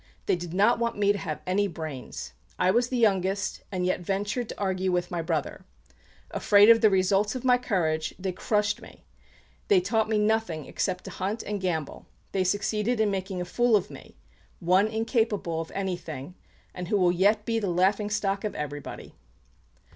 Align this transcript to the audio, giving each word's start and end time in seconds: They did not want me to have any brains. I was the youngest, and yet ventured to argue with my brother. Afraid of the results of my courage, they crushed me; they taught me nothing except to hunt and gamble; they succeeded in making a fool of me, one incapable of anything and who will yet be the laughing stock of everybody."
They 0.25 0.35
did 0.35 0.51
not 0.51 0.79
want 0.79 0.97
me 0.97 1.11
to 1.11 1.17
have 1.19 1.43
any 1.45 1.67
brains. 1.67 2.33
I 2.57 2.71
was 2.71 2.87
the 2.89 2.97
youngest, 2.97 3.61
and 3.71 3.85
yet 3.85 3.99
ventured 4.01 4.49
to 4.49 4.59
argue 4.59 4.91
with 4.91 5.11
my 5.11 5.21
brother. 5.21 5.63
Afraid 6.31 6.71
of 6.71 6.81
the 6.81 6.89
results 6.89 7.35
of 7.35 7.45
my 7.45 7.59
courage, 7.59 8.15
they 8.17 8.31
crushed 8.31 8.81
me; 8.81 9.03
they 9.67 9.79
taught 9.79 10.09
me 10.09 10.17
nothing 10.17 10.65
except 10.65 11.03
to 11.03 11.11
hunt 11.11 11.43
and 11.43 11.61
gamble; 11.61 12.07
they 12.31 12.43
succeeded 12.43 12.99
in 12.99 13.11
making 13.11 13.41
a 13.41 13.45
fool 13.45 13.75
of 13.75 13.91
me, 13.91 14.17
one 14.59 14.87
incapable 14.87 15.61
of 15.61 15.69
anything 15.75 16.33
and 16.73 16.87
who 16.87 16.97
will 16.97 17.11
yet 17.11 17.45
be 17.45 17.59
the 17.59 17.69
laughing 17.69 18.09
stock 18.09 18.43
of 18.43 18.55
everybody." 18.55 19.13